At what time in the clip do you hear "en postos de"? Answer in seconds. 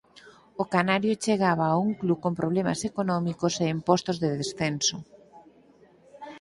3.73-4.29